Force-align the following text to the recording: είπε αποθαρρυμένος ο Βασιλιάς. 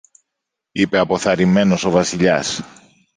είπε 0.71 0.97
αποθαρρυμένος 0.97 1.83
ο 1.83 1.89
Βασιλιάς. 1.89 2.61